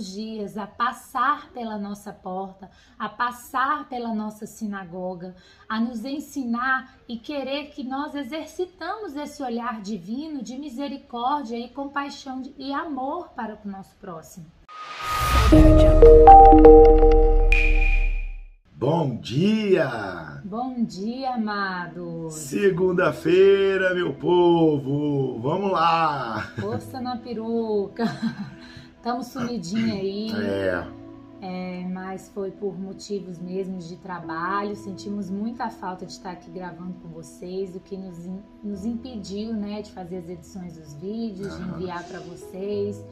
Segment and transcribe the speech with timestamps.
[0.00, 5.36] os dias a passar pela nossa porta, a passar pela nossa sinagoga,
[5.68, 12.42] a nos ensinar e querer que nós exercitamos esse olhar divino de misericórdia e compaixão
[12.56, 14.46] e amor para o nosso próximo.
[18.74, 20.40] Bom dia!
[20.42, 22.32] Bom dia, amados!
[22.32, 25.38] Segunda-feira, meu povo!
[25.40, 26.50] Vamos lá!
[26.58, 28.04] Força na peruca!
[29.00, 30.30] Estamos sumidinho aí.
[30.30, 30.86] É.
[31.40, 31.88] é.
[31.88, 34.76] Mas foi por motivos mesmos de trabalho.
[34.76, 38.28] Sentimos muita falta de estar aqui gravando com vocês, o que nos,
[38.62, 43.02] nos impediu, né, de fazer as edições dos vídeos, de enviar para vocês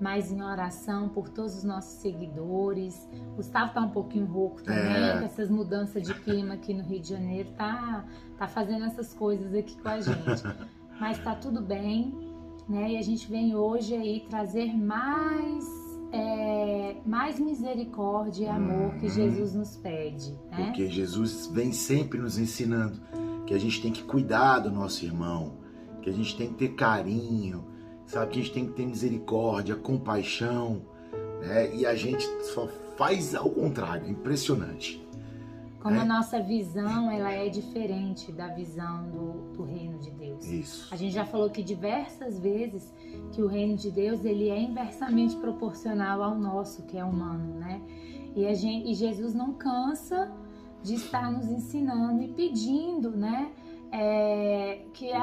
[0.00, 3.06] mas em oração por todos os nossos seguidores.
[3.36, 5.18] Gustavo tá um pouquinho rouco também, é.
[5.18, 8.06] com essas mudanças de clima aqui no Rio de Janeiro, tá,
[8.38, 10.42] tá fazendo essas coisas aqui com a gente.
[10.98, 12.29] Mas tá tudo bem,
[12.70, 12.92] né?
[12.92, 15.64] E a gente vem hoje aí trazer mais
[16.12, 19.12] é, mais misericórdia e amor que uhum.
[19.12, 20.32] Jesus nos pede.
[20.50, 20.66] Né?
[20.66, 23.00] Porque Jesus vem sempre nos ensinando
[23.46, 25.58] que a gente tem que cuidar do nosso irmão,
[26.00, 27.64] que a gente tem que ter carinho,
[28.06, 28.32] sabe?
[28.32, 30.82] Que a gente tem que ter misericórdia, compaixão,
[31.40, 31.74] né?
[31.74, 35.04] E a gente só faz ao contrário, é impressionante.
[35.80, 36.00] Como é.
[36.00, 40.46] a nossa visão ela é diferente da visão do, do, reino de Deus.
[40.46, 40.88] Isso.
[40.92, 42.92] A gente já falou que diversas vezes
[43.32, 47.80] que o reino de Deus ele é inversamente proporcional ao nosso, que é humano, né?
[48.36, 50.30] E, a gente, e Jesus não cansa
[50.82, 53.50] de estar nos ensinando e pedindo, né?
[53.92, 54.29] é,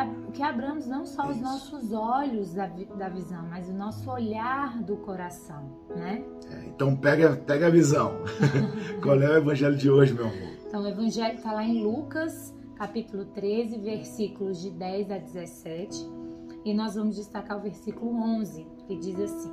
[0.06, 4.82] que, que abramos não só os nossos olhos da, da visão, mas o nosso olhar
[4.84, 6.24] do coração, né?
[6.50, 8.14] É, então pega, pega a visão.
[9.02, 10.58] Qual é o evangelho de hoje, meu amor?
[10.68, 16.10] Então o evangelho está lá em Lucas, capítulo 13, versículos de 10 a 17.
[16.66, 19.52] E nós vamos destacar o versículo 11, que diz assim: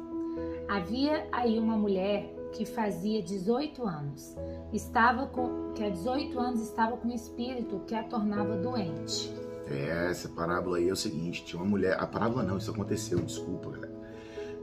[0.69, 4.37] Havia aí uma mulher que fazia 18 anos.
[4.73, 9.33] Estava com que há 18 anos estava com um espírito que a tornava doente.
[9.71, 13.19] É, essa parábola aí é o seguinte, tinha uma mulher, a parábola não, isso aconteceu,
[13.21, 13.95] desculpa, galera.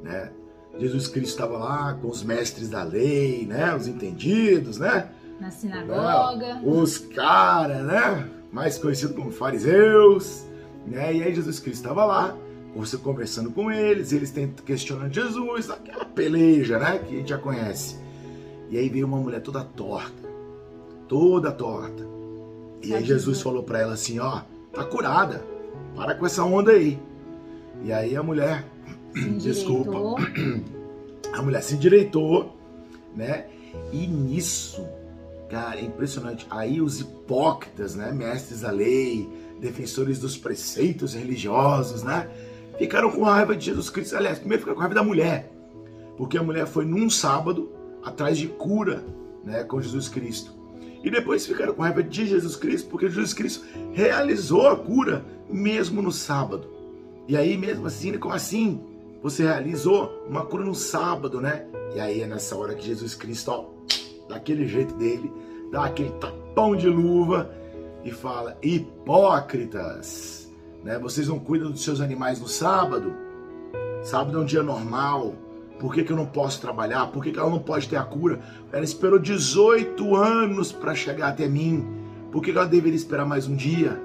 [0.04, 0.32] Né?
[0.78, 5.10] Jesus Cristo estava lá com os mestres da lei, né, os entendidos, né?
[5.40, 6.62] Na sinagoga.
[6.64, 8.30] Os caras, né?
[8.52, 10.46] Mais conhecidos como fariseus,
[10.86, 11.16] né?
[11.16, 12.38] E aí Jesus Cristo estava lá
[12.76, 14.34] você conversando com eles, eles
[14.66, 17.00] questionando Jesus, aquela peleja, né?
[17.00, 17.98] Que a gente já conhece.
[18.70, 20.30] E aí veio uma mulher toda torta,
[21.08, 22.08] toda torta.
[22.82, 24.42] E aí Jesus falou para ela assim, ó,
[24.74, 25.44] tá curada,
[25.96, 27.00] para com essa onda aí.
[27.84, 28.66] E aí a mulher,
[29.42, 30.22] desculpa,
[31.34, 32.58] a mulher se endireitou,
[33.16, 33.48] né?
[33.92, 34.86] E nisso,
[35.50, 36.46] cara, é impressionante.
[36.50, 42.30] Aí os hipócritas, né, mestres da lei, defensores dos preceitos religiosos, né?
[42.82, 44.18] ficaram com raiva de Jesus Cristo.
[44.18, 45.52] Aliás, primeiro ficaram com raiva da mulher,
[46.18, 47.72] porque a mulher foi num sábado
[48.04, 49.04] atrás de cura
[49.44, 50.52] né, com Jesus Cristo.
[51.04, 56.02] E depois ficaram com raiva de Jesus Cristo, porque Jesus Cristo realizou a cura mesmo
[56.02, 56.68] no sábado.
[57.28, 58.82] E aí, mesmo assim, como assim?
[59.24, 61.66] Você realizou uma cura no sábado, né?
[61.96, 63.66] E aí é nessa hora que Jesus Cristo, ó,
[64.28, 65.32] daquele jeito dele,
[65.72, 67.52] dá aquele tapão de luva
[68.04, 70.52] e fala: Hipócritas!
[70.84, 70.98] Né?
[70.98, 73.14] Vocês não cuidam dos seus animais no sábado?
[74.04, 75.36] Sábado é um dia normal.
[75.82, 77.08] Por que, que eu não posso trabalhar?
[77.08, 78.40] Por que, que ela não pode ter a cura?
[78.72, 81.84] Ela esperou 18 anos para chegar até mim.
[82.32, 84.00] Por que, que ela deveria esperar mais um dia?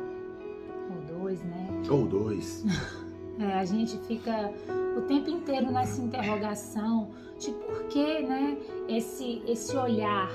[0.89, 1.69] Ou dois, né?
[1.91, 2.65] Ou dois.
[3.39, 4.51] É, a gente fica
[4.97, 8.57] o tempo inteiro nessa interrogação de por que né,
[8.89, 10.31] esse, esse olhar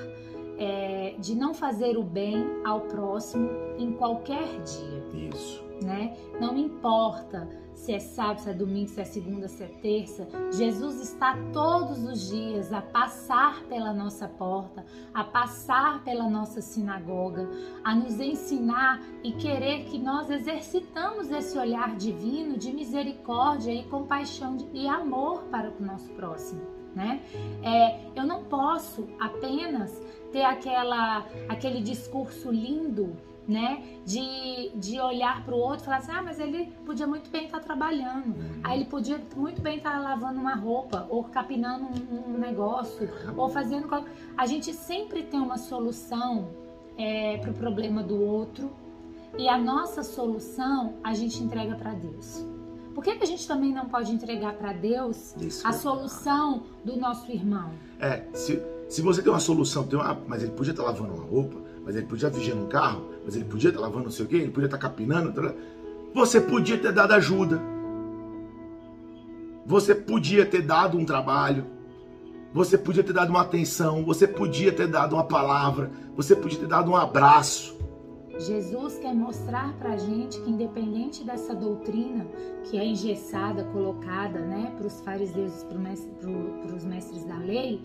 [0.60, 3.50] é, de não fazer o bem ao próximo
[3.80, 5.30] em qualquer dia.
[5.34, 6.16] Isso né?
[6.40, 11.02] Não importa se é sábado, se é domingo, se é segunda, se é terça, Jesus
[11.02, 17.50] está todos os dias a passar pela nossa porta, a passar pela nossa sinagoga,
[17.84, 24.58] a nos ensinar e querer que nós exercitamos esse olhar divino de misericórdia e compaixão
[24.74, 26.62] e amor para o nosso próximo.
[26.96, 27.22] Né?
[27.64, 30.00] É, eu não posso apenas
[30.32, 33.16] ter aquela, aquele discurso lindo
[33.48, 33.84] né?
[34.06, 37.46] De, de olhar para o outro e falar assim: ah, mas ele podia muito bem
[37.46, 38.62] estar tá trabalhando, uhum.
[38.64, 43.10] aí ele podia muito bem estar tá lavando uma roupa, ou capinando um, um negócio,
[43.36, 43.88] ou fazendo.
[44.38, 46.50] A gente sempre tem uma solução
[46.98, 48.72] é, para o problema do outro
[49.38, 52.46] e a nossa solução a gente entrega para Deus.
[52.94, 55.66] Por que, que a gente também não pode entregar para Deus Isso.
[55.66, 57.72] a solução do nosso irmão?
[58.00, 61.14] É, se, se você tem uma solução, tem uma, mas ele podia estar tá lavando
[61.14, 64.26] uma roupa, mas ele podia vigiando um carro, mas ele podia estar lavando não sei
[64.26, 65.32] o quê, ele podia estar capinando.
[65.32, 65.54] Tá
[66.14, 67.62] você podia ter dado ajuda.
[69.66, 71.66] Você podia ter dado um trabalho.
[72.54, 76.68] Você podia ter dado uma atenção, você podia ter dado uma palavra, você podia ter
[76.68, 77.80] dado um abraço.
[78.38, 82.26] Jesus quer mostrar para a gente que, independente dessa doutrina
[82.66, 87.82] que é engessada, colocada né, para os fariseus, para os mestres da lei,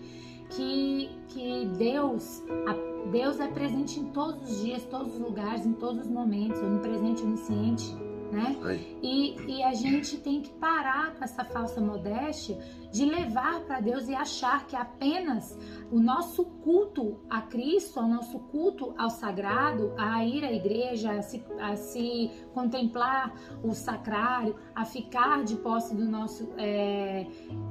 [0.49, 5.73] que, que Deus, a, Deus é presente em todos os dias, todos os lugares, em
[5.73, 8.57] todos os momentos, onipresente, onisciente né?
[9.01, 12.57] E, e a gente tem que parar com essa falsa modéstia
[12.91, 15.57] de levar para Deus e achar que apenas
[15.91, 21.21] o nosso culto a Cristo, o nosso culto ao sagrado, a ir à igreja, a
[21.21, 23.33] se, a se contemplar
[23.63, 27.27] o sacrário, a ficar de posse do nosso é,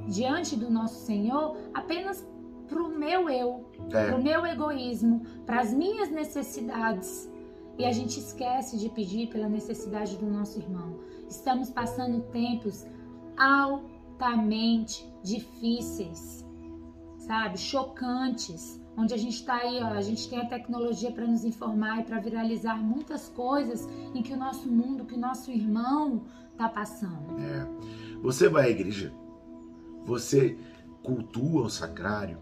[0.08, 2.26] diante do nosso Senhor, apenas
[2.68, 4.06] para o meu eu, é.
[4.06, 7.30] para o meu egoísmo, para as minhas necessidades
[7.78, 10.98] e a gente esquece de pedir pela necessidade do nosso irmão.
[11.28, 12.86] Estamos passando tempos
[13.36, 16.44] altamente difíceis,
[17.18, 17.58] sabe?
[17.58, 22.00] Chocantes, onde a gente está aí, ó, a gente tem a tecnologia para nos informar
[22.00, 26.22] e para viralizar muitas coisas em que o nosso mundo, que o nosso irmão
[26.52, 27.38] está passando.
[27.38, 27.66] É.
[28.22, 29.12] Você vai à igreja,
[30.02, 30.56] você
[31.02, 32.38] cultua o sacrário,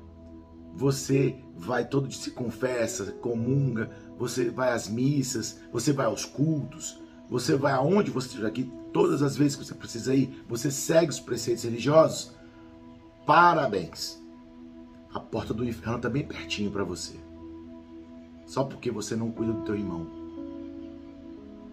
[0.77, 7.01] você vai todo dia se confessa, comunga, você vai às missas, você vai aos cultos,
[7.29, 11.11] você vai aonde você estiver aqui, todas as vezes que você precisa ir, você segue
[11.11, 12.33] os preceitos religiosos.
[13.27, 14.23] Parabéns.
[15.13, 17.15] A porta do inferno está bem pertinho para você.
[18.47, 20.07] Só porque você não cuida do teu irmão.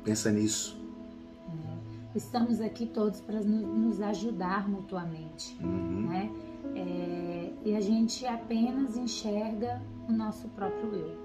[0.03, 0.79] Pensa nisso.
[2.15, 6.07] Estamos aqui todos para nos ajudar mutuamente, uhum.
[6.07, 6.29] né?
[6.75, 11.07] É, e a gente apenas enxerga o nosso próprio eu.
[11.07, 11.15] Né?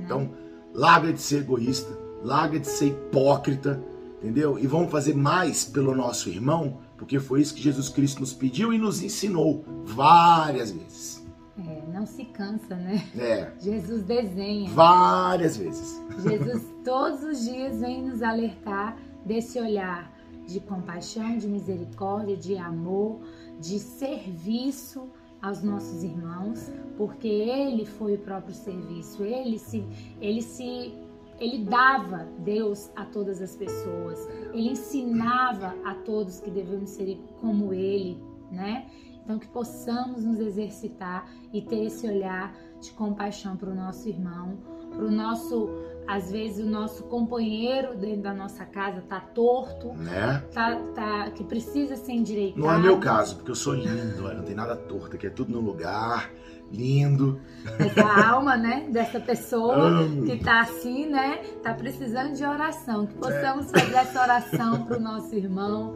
[0.00, 0.30] Então,
[0.72, 3.82] larga de ser egoísta, larga de ser hipócrita,
[4.18, 4.58] entendeu?
[4.58, 8.72] E vamos fazer mais pelo nosso irmão, porque foi isso que Jesus Cristo nos pediu
[8.72, 11.24] e nos ensinou várias vezes.
[11.58, 13.06] É, não se cansa, né?
[13.16, 13.52] É.
[13.60, 14.68] Jesus desenha.
[14.70, 16.02] Várias vezes.
[16.22, 20.12] Jesus todos os dias vem nos alertar desse olhar
[20.46, 23.20] de compaixão, de misericórdia, de amor,
[23.60, 25.08] de serviço
[25.40, 29.84] aos nossos irmãos, porque ele foi o próprio serviço, ele se
[30.20, 30.94] ele se
[31.38, 37.74] ele dava Deus a todas as pessoas, ele ensinava a todos que devemos ser como
[37.74, 38.86] ele, né?
[39.22, 44.56] Então que possamos nos exercitar e ter esse olhar de compaixão para o nosso irmão,
[44.90, 45.68] para o nosso
[46.06, 50.42] às vezes o nosso companheiro dentro da nossa casa tá torto, né?
[50.52, 52.60] Tá, tá, que precisa ser endireitado.
[52.60, 55.52] Não é meu caso, porque eu sou lindo, não tem nada torto, aqui é tudo
[55.52, 56.30] no lugar,
[56.70, 57.40] lindo.
[57.78, 60.24] Essa alma, né, dessa pessoa Amo.
[60.26, 63.78] que tá assim, né, tá precisando de oração, que possamos é.
[63.78, 65.94] fazer essa oração pro nosso irmão,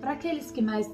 [0.00, 0.90] para aqueles que mais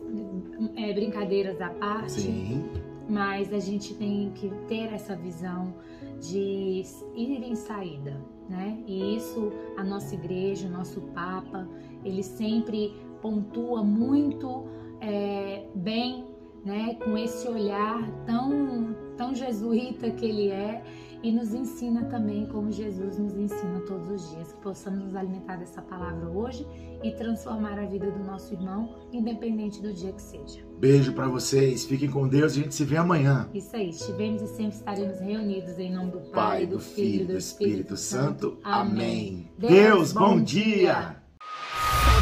[0.76, 2.12] é, brincadeiras à parte.
[2.12, 2.69] Sim.
[3.08, 5.75] Mas a gente tem que ter essa visão
[6.20, 6.82] de
[7.15, 8.82] ir em saída, né?
[8.87, 11.69] E isso a nossa igreja, o nosso Papa,
[12.05, 14.65] ele sempre pontua muito
[15.00, 16.26] é, bem,
[16.65, 16.94] né?
[16.94, 20.82] Com esse olhar tão tão jesuíta que ele é
[21.23, 25.56] e nos ensina também como Jesus nos ensina todos os dias, que possamos nos alimentar
[25.56, 26.67] dessa palavra hoje
[27.03, 30.61] e transformar a vida do nosso irmão, independente do dia que seja.
[30.79, 33.49] Beijo para vocês, fiquem com Deus e a gente se vê amanhã.
[33.53, 37.27] Isso aí, estivemos e sempre estaremos reunidos em nome do Pai, Pai do, Filho e
[37.27, 38.51] do Espírito, Espírito Santo.
[38.51, 38.58] Santo.
[38.63, 39.51] Amém.
[39.58, 41.17] Deus, Deus bom dia.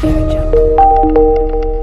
[0.01, 1.76] dia.